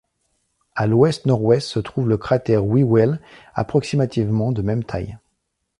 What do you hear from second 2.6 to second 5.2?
Whewell, approximativement de même taille.